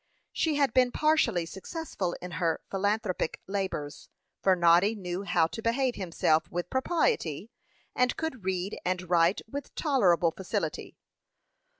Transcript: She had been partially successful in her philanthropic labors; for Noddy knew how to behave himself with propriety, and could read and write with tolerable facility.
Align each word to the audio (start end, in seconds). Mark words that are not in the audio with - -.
She 0.33 0.55
had 0.55 0.73
been 0.73 0.91
partially 0.91 1.45
successful 1.45 2.15
in 2.23 2.31
her 2.41 2.59
philanthropic 2.71 3.39
labors; 3.45 4.09
for 4.41 4.55
Noddy 4.55 4.95
knew 4.95 5.21
how 5.21 5.45
to 5.45 5.61
behave 5.61 5.93
himself 5.93 6.49
with 6.49 6.71
propriety, 6.71 7.51
and 7.95 8.17
could 8.17 8.43
read 8.43 8.79
and 8.83 9.07
write 9.11 9.41
with 9.47 9.75
tolerable 9.75 10.31
facility. 10.31 10.97